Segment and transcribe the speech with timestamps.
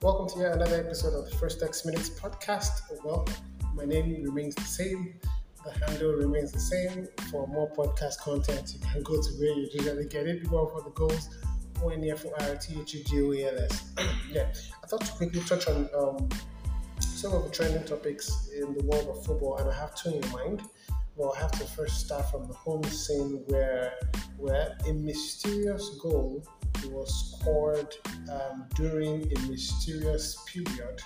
[0.00, 2.82] Welcome to yet another episode of the First X Minutes podcast.
[3.02, 3.26] Well,
[3.74, 5.14] my name remains the same,
[5.64, 7.08] the handle remains the same.
[7.32, 10.48] For more podcast content, you can go to where you usually get it.
[10.48, 11.30] Go for the goals,
[11.82, 13.82] ONF for RTHGOALS.
[14.30, 14.52] yeah,
[14.84, 16.28] I thought to quickly touch on um,
[17.00, 20.30] some of the trending topics in the world of football, and I have two in
[20.30, 20.62] mind.
[21.18, 23.92] Well, have to first start from the home scene where,
[24.36, 26.44] where a mysterious goal
[26.92, 27.92] was scored
[28.30, 31.02] um, during a mysterious period,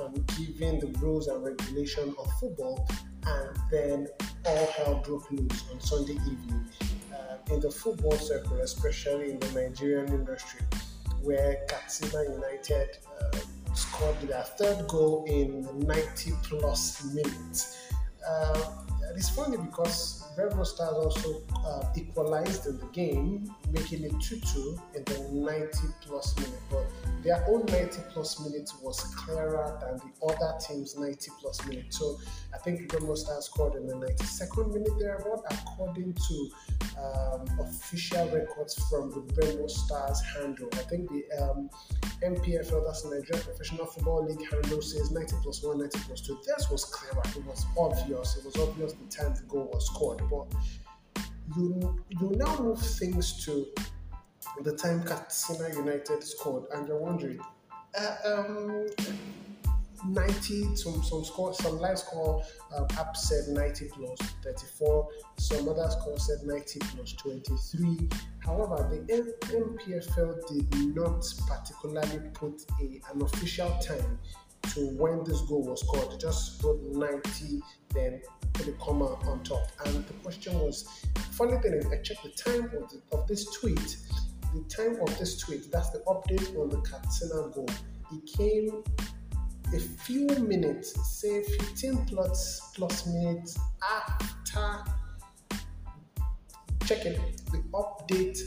[0.00, 2.88] um, given the rules and regulation of football,
[3.26, 4.06] and then
[4.46, 6.64] all hell broke loose on Sunday evening
[7.12, 10.60] uh, in the football circle, especially in the Nigerian industry,
[11.22, 13.38] where Katsina United uh,
[13.74, 17.88] scored their third goal in 90 plus minutes.
[18.24, 18.84] Uh,
[19.16, 24.80] it's funny because Velvet Stars also uh, equalized in the game, making it 2 2
[24.94, 25.70] in the 90
[26.02, 26.60] plus minute.
[26.70, 26.86] But
[27.22, 31.92] their own 90 plus minutes was clearer than the other team's 90 plus minute.
[31.92, 32.18] So
[32.54, 36.50] I think Velvet Stars scored in the 92nd minute thereabout, according to
[36.98, 40.68] um, official records from the Remo Stars handle.
[40.72, 41.70] I think the um,
[42.22, 46.38] NPFL, that's Nigerian Professional Football League handle, says 90 plus 1, 90 plus 2.
[46.46, 47.26] This was clever.
[47.36, 48.36] It was obvious.
[48.36, 50.19] It was obvious the time the goal was scored.
[50.28, 50.52] But
[51.56, 53.66] you, you now move things to
[54.62, 57.40] the time Katsina United scored, and you're wondering,
[57.98, 58.86] uh, um,
[60.06, 62.42] 90 some some score some live score
[62.74, 69.30] um, app said 90 plus 34 some other score said 90 plus 23 however the
[69.52, 74.18] NPFL did not particularly put a, an official time
[74.74, 76.20] to when this goal was scored.
[76.20, 77.60] Just put 90
[77.94, 78.20] then
[78.52, 79.66] put a comma on top.
[79.84, 83.46] And the question was funny thing is I checked the time of, the, of this
[83.56, 83.96] tweet.
[84.54, 87.68] The time of this tweet that's the update on the Katsina goal.
[88.12, 88.82] It came
[89.72, 94.84] a few minutes, say 15 plus plus minutes after
[96.84, 97.20] checking
[97.52, 98.40] the update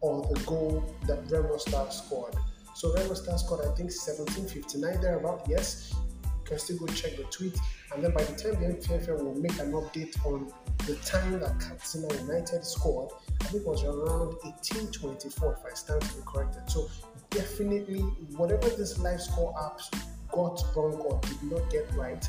[0.00, 2.34] on the goal that Remo Star scored.
[2.74, 5.46] So Remo Star scored, I think 1759 thereabout.
[5.48, 7.56] Yes, you can still go check the tweet.
[7.94, 10.52] And then by the time the NPFL will make an update on
[10.86, 16.02] the time that Katsina United scored, I think it was around 1824 if I stand
[16.02, 16.68] to be corrected.
[16.68, 16.90] So
[17.30, 18.00] definitely,
[18.36, 19.88] whatever this live score apps
[20.32, 22.28] got wrong or did not get right,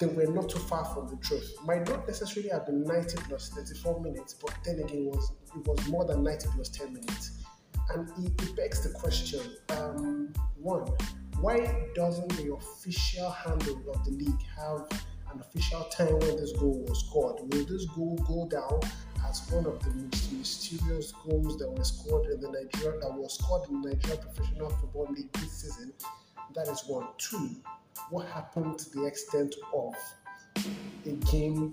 [0.00, 1.54] they were not too far from the truth.
[1.64, 5.66] Might not necessarily have been 90 plus 34 minutes, but then again, it was it
[5.66, 7.35] was more than 90 plus 10 minutes.
[7.96, 9.40] And it, it begs the question:
[9.70, 10.30] um,
[10.60, 10.84] one,
[11.40, 14.86] why doesn't the official handle of the league have
[15.32, 17.36] an official time when this goal was scored?
[17.40, 18.80] Will this goal go down
[19.26, 23.38] as one of the most mysterious goals that was scored in the Nigeria that was
[23.38, 25.94] scored in the Nigeria Professional Football League this season?
[26.54, 27.08] That is one.
[27.16, 27.50] Two,
[28.10, 29.94] what happened to the extent of
[31.06, 31.72] a game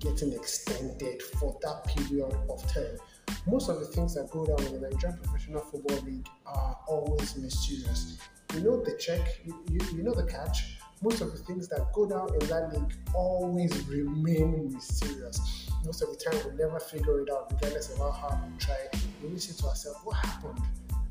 [0.00, 2.98] getting extended for that period of time?
[3.46, 7.36] Most of the things that go down in the Nigerian Professional Football League are always
[7.36, 8.18] mysterious.
[8.52, 10.78] You know the check, you, you, you know the catch.
[11.00, 15.70] Most of the things that go down in that league always remain mysterious.
[15.84, 18.76] Most of the time, we never figure it out, regardless of how hard we try.
[19.22, 20.58] We say to ourselves, what happened?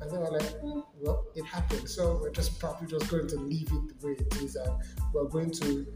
[0.00, 1.86] And they were like, mm, well, it happened.
[1.86, 4.56] So we're just probably just going to leave it the way it is.
[4.56, 4.72] And
[5.12, 5.86] we're going to,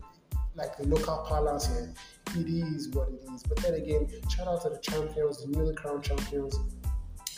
[0.57, 1.93] like the local parlance here,
[2.35, 3.43] it is what it is.
[3.43, 6.59] But then again, shout out to the champions, the newly crowned champions.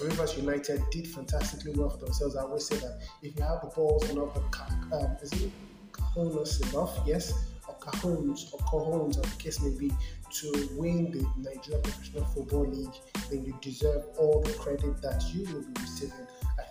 [0.01, 2.37] Rivers United did fantastically well for themselves.
[2.37, 5.51] I always say that if you have the balls enough, the um, is it
[6.17, 7.01] enough?
[7.05, 7.33] Yes,
[7.67, 9.93] or cajones or cojones, as the case may be,
[10.31, 12.95] to win the Nigeria Professional Football League,
[13.31, 16.27] then you deserve all the credit that you will be receiving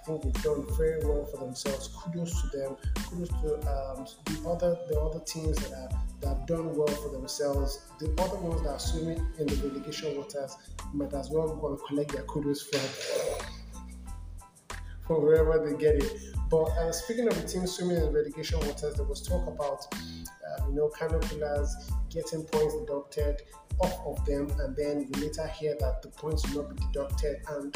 [0.08, 1.90] think they've done very well for themselves.
[1.90, 2.78] Kudos to them.
[3.10, 7.86] Kudos to um, the other the other teams that that have done well for themselves.
[8.00, 10.56] The other ones that are swimming in the relegation waters
[10.94, 12.80] might as well go and collect their kudos from
[15.06, 16.12] from wherever they get it.
[16.50, 20.68] But uh, speaking of the team swimming in relegation waters, there was talk about uh,
[20.70, 23.42] you know Kano Pillars getting points deducted
[23.80, 27.38] off of them, and then you later hear that the points will not be deducted
[27.50, 27.76] and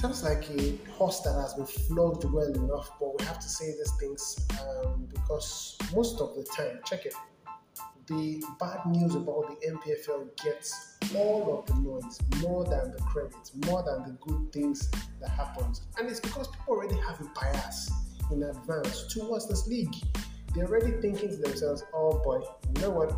[0.00, 3.66] sounds like a horse that has been flogged well enough, but we have to say
[3.66, 7.12] these things um, because most of the time, check it,
[8.06, 13.52] the bad news about the NPFL gets all of the noise more than the credits,
[13.66, 15.82] more than the good things that happens.
[15.98, 17.90] And it's because people already have a bias
[18.32, 19.94] in advance towards this league.
[20.54, 22.40] They're already thinking to themselves, oh boy,
[22.74, 23.12] you know what?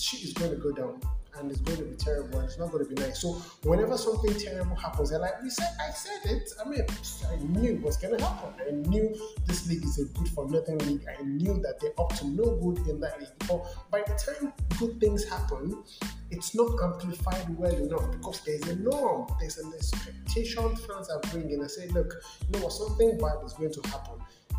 [0.00, 1.00] shit is going to go down
[1.40, 3.20] and it's going to be terrible and it's not going to be nice.
[3.20, 3.32] So
[3.62, 6.50] whenever something terrible happens, they're like, "We said, I said it.
[6.64, 6.84] I mean,
[7.28, 8.52] I knew what's going to happen.
[8.66, 9.14] I knew
[9.46, 11.06] this league is a good for nothing league.
[11.18, 13.30] I knew that they're up to no good in that league.
[13.48, 15.82] But by the time good things happen,
[16.30, 21.62] it's not amplified well enough because there's a norm, there's an expectation fans are bringing.
[21.62, 24.14] I say, look, you know what, something bad is going to happen.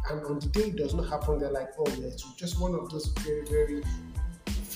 [0.10, 2.74] And on the day it does not happen, they're like, oh, yeah, it's just one
[2.74, 3.84] of those very, very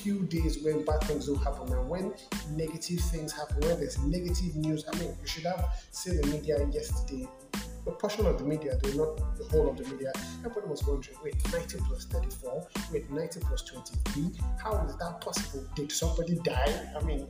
[0.06, 2.14] few days when bad things don't happen and when
[2.52, 4.86] negative things happen, when there's negative news.
[4.88, 7.28] I mean, you should have seen the media yesterday.
[7.88, 10.12] A portion of the media, though not the whole of the media,
[10.46, 14.30] everybody was wondering, wait, 90 plus 34, wait, 90 plus 23,
[14.62, 15.66] how is that possible?
[15.74, 16.92] Did somebody die?
[16.96, 17.26] I mean,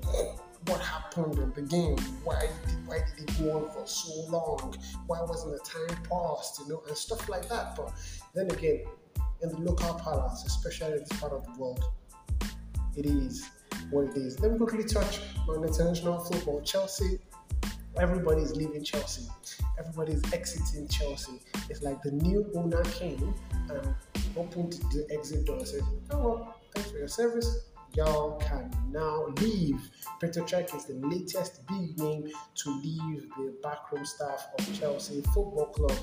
[0.67, 1.97] what happened in the game?
[2.25, 4.75] Why did why did it go on for so long?
[5.07, 6.59] Why wasn't the time passed?
[6.59, 7.77] You know, and stuff like that.
[7.77, 7.93] But
[8.33, 8.83] then again,
[9.41, 11.81] in the local palace, especially in this part of the world,
[12.97, 13.49] it is
[13.89, 14.39] what it is.
[14.39, 15.19] Let me quickly touch
[15.49, 16.61] on international football.
[16.61, 17.19] Chelsea,
[17.97, 19.27] everybody's leaving Chelsea.
[19.79, 21.41] Everybody's exiting Chelsea.
[21.69, 23.33] It's like the new owner came
[23.69, 23.95] and
[24.37, 25.81] opened the exit door and said,
[26.11, 27.65] Oh, well, thanks for your service.
[27.95, 29.89] Y'all can now leave.
[30.21, 35.67] Petr Cech is the latest big name to leave the backroom staff of Chelsea Football
[35.67, 35.97] Club.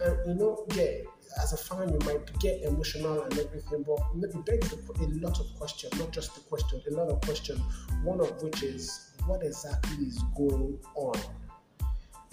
[0.00, 1.02] And you know, yeah,
[1.40, 5.46] as a fan, you might get emotional and everything, but it begs a lot of
[5.56, 7.60] questions, not just the question, a lot of questions.
[8.02, 11.20] One of which is what exactly is going on?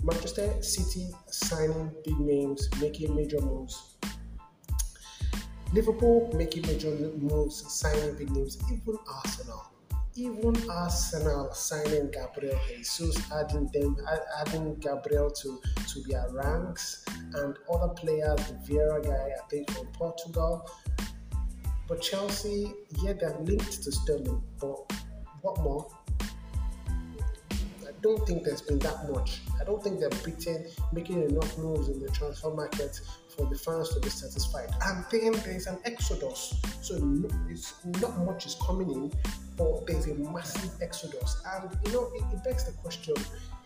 [0.04, 3.95] Manchester City signing big names, making major moves.
[5.73, 9.73] Liverpool making major moves, signing big names, even Arsenal
[10.15, 13.97] even Arsenal signing Gabriel Jesus, adding them,
[14.39, 17.03] adding Gabriel to, to their ranks,
[17.33, 20.69] and other players, the Vieira guy, I think from Portugal.
[21.87, 22.71] But Chelsea,
[23.01, 24.75] yeah, they're linked to Sterling, but
[25.41, 25.87] what more?
[28.03, 29.39] Don't think there's been that much.
[29.59, 33.94] I don't think they're beating, making enough moves in the transfer market for the fans
[33.94, 34.69] to be satisfied.
[34.85, 36.53] And then there's an exodus.
[36.81, 36.95] So
[37.50, 39.11] it's not much is coming in,
[39.57, 41.41] but there's a massive exodus.
[41.55, 43.15] And you know, it, it begs the question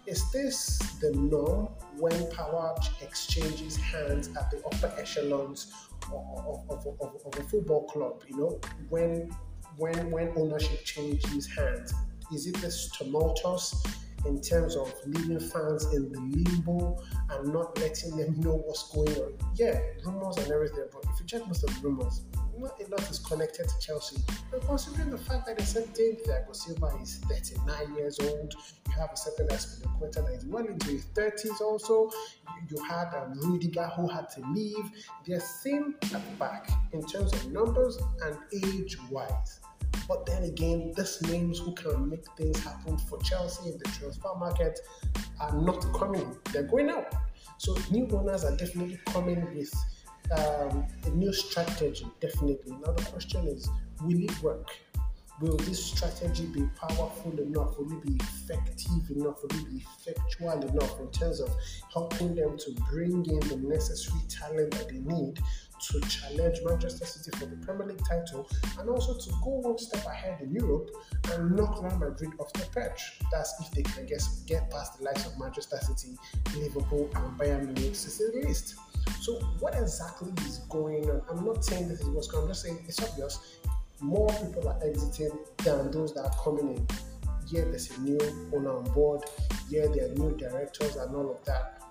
[0.06, 1.68] is this the norm
[1.98, 5.74] when power exchanges hands at the upper echelons
[6.14, 8.22] of, of, of, of, a football club?
[8.28, 9.30] You know, when
[9.78, 11.92] when when ownership changes hands,
[12.32, 13.84] is it this tumultuous?
[14.28, 17.02] In terms of leaving fans in the limbo
[17.32, 19.34] and not letting them know what's going on.
[19.56, 22.22] Yeah, rumors and everything, but if you check most of the rumors,
[22.60, 24.18] not a lot is connected to Chelsea.
[24.52, 28.54] And considering the fact that a certain Thiago Silva is 39 years old,
[28.88, 32.10] you have a certain Azpilicueta that is well into his 30s also,
[32.70, 34.92] you, had um, Rudiger who had to leave.
[35.26, 39.60] They're same at the back in terms of numbers and age-wise.
[40.08, 44.34] But then again, these names who can make things happen for Chelsea in the transfer
[44.38, 44.80] market
[45.40, 46.36] are not coming.
[46.52, 47.14] They're going out.
[47.58, 49.74] So new owners are definitely coming with
[50.38, 52.08] um, a new strategy.
[52.20, 52.74] Definitely.
[52.86, 53.70] Now the question is,
[54.02, 54.70] will it work?
[55.40, 57.78] Will this strategy be powerful enough?
[57.78, 59.44] Will it be effective enough?
[59.44, 61.56] Will it be effectual enough in terms of
[61.94, 65.40] helping them to bring in the necessary talent that they need
[65.80, 70.06] to challenge Manchester City for the Premier League title and also to go one step
[70.06, 70.90] ahead in Europe
[71.32, 73.20] and knock Real Madrid off the perch.
[73.32, 76.18] That's if they can get, get past the likes of Manchester City,
[76.58, 78.76] Liverpool, and Bayern Munich to the least.
[79.22, 81.22] So, what exactly is going on?
[81.30, 83.58] I'm not saying this is what's going on, I'm just saying it's obvious.
[84.00, 85.32] More people are exiting
[85.64, 86.88] than those that are coming in.
[87.48, 88.20] Yeah, there's a new
[88.54, 89.24] owner on board.
[89.70, 91.82] Yeah, there are new directors and all of that.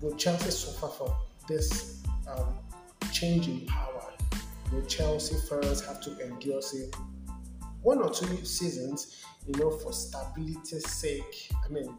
[0.00, 1.16] Will Chelsea suffer for
[1.48, 2.58] this um,
[3.12, 4.06] change in power
[4.72, 6.90] the Chelsea fans have to endure say
[7.82, 11.50] one or two seasons, you know, for stability's sake.
[11.64, 11.96] I mean,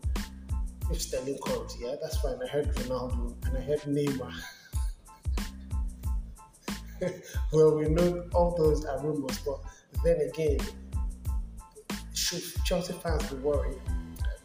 [0.91, 2.38] if Sterling comes, yeah, that's fine.
[2.43, 4.34] I heard Ronaldo and I heard Neymar.
[7.53, 9.60] well, we know all those are rumors, but
[10.03, 10.60] then again,
[12.13, 13.79] should Chelsea fans be worried?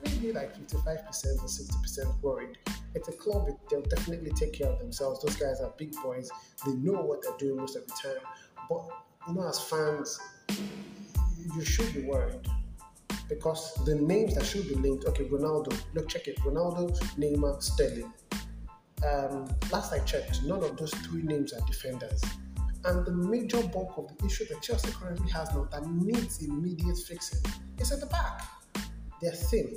[0.05, 2.59] Maybe like 55% or 60% worried
[2.95, 5.23] it's a club, they'll definitely take care of themselves.
[5.23, 6.31] Those guys are big boys,
[6.65, 8.23] they know what they're doing most of the time.
[8.69, 8.83] But,
[9.29, 10.21] you know, as fans,
[11.55, 12.47] you should be worried
[13.29, 18.13] because the names that should be linked okay, Ronaldo, look, check it Ronaldo, Neymar, Sterling.
[19.11, 22.23] Um, last I checked, none of those three names are defenders.
[22.85, 26.99] And the major bulk of the issue that Chelsea currently has now that needs immediate
[26.99, 27.41] fixing
[27.79, 28.43] is at the back.
[29.21, 29.77] They're thin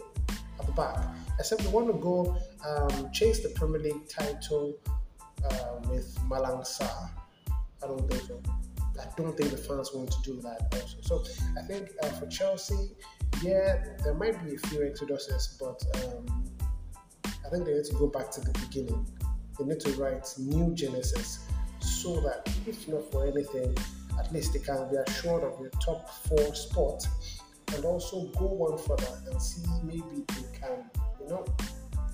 [0.66, 0.98] the back.
[1.40, 4.74] Except we want to go um, chase the Premier League title
[5.50, 6.64] uh, with Malang.
[7.84, 8.42] I don't think so.
[9.00, 10.98] I don't think the fans want to do that also.
[11.02, 11.24] So
[11.58, 12.92] I think uh, for Chelsea,
[13.42, 16.44] yeah, there might be a few exoduses, but um,
[17.26, 19.06] I think they need to go back to the beginning.
[19.60, 21.46] They need to write new genesis
[21.80, 23.76] so that if not for anything,
[24.18, 27.06] at least they can be assured of the top four spot
[27.74, 31.46] and also go one further and see maybe they can, you know,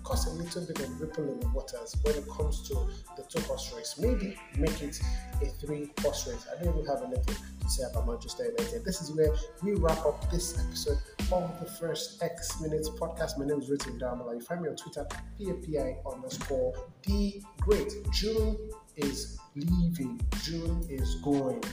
[0.04, 2.74] cause a little bit of ripple in the waters when it comes to
[3.16, 3.96] the two horse race.
[4.00, 5.00] Maybe make it
[5.42, 6.48] a three horse race.
[6.52, 8.84] I don't even have anything to say about Manchester United.
[8.84, 10.98] This is where we wrap up this episode
[11.32, 13.38] of the first X Minutes podcast.
[13.38, 14.34] My name is Richard Damala.
[14.34, 15.08] You find me on Twitter,
[15.40, 17.92] PAPI underscore D Great.
[18.12, 18.58] June
[18.98, 21.64] is leaving, June is going.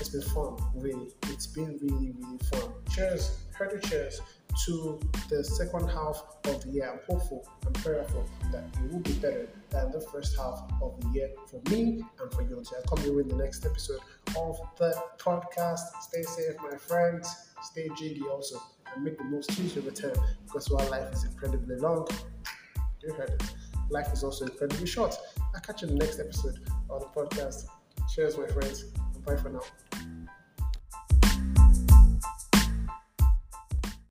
[0.00, 1.10] It's been fun, really.
[1.28, 2.72] It's been really, really fun.
[2.90, 4.22] Cheers, heard cheers
[4.64, 6.90] to the second half of the year.
[6.90, 11.08] I'm hopeful and prayerful that it will be better than the first half of the
[11.08, 12.56] year for me and for you.
[12.56, 14.00] Until I come here in the next episode
[14.38, 15.80] of the podcast.
[16.00, 17.50] Stay safe, my friends.
[17.62, 18.58] Stay jiggy also.
[18.94, 20.14] And make the most of return
[20.46, 22.08] because while life is incredibly long,
[23.02, 23.42] you heard it.
[23.90, 25.14] Life is also incredibly short.
[25.54, 27.66] I'll catch you in the next episode of the podcast.
[28.14, 28.84] Cheers, my friends.
[29.26, 29.60] Bye for now.